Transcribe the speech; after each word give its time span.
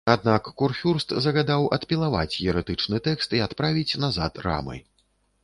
Аднак 0.11 0.47
курфюрст 0.61 1.13
загадаў 1.25 1.67
адпілаваць 1.77 2.39
ерэтычны 2.55 3.01
тэкст 3.09 3.37
і 3.41 3.45
адправіць 3.49 3.99
назад 4.07 4.43
рамы. 4.49 4.83